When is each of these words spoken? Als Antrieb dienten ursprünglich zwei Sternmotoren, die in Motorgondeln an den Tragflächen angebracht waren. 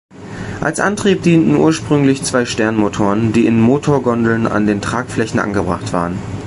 Als 0.61 0.79
Antrieb 0.79 1.21
dienten 1.21 1.55
ursprünglich 1.57 2.23
zwei 2.23 2.45
Sternmotoren, 2.47 3.33
die 3.33 3.45
in 3.45 3.61
Motorgondeln 3.61 4.47
an 4.47 4.65
den 4.65 4.81
Tragflächen 4.81 5.39
angebracht 5.39 5.93
waren. 5.93 6.17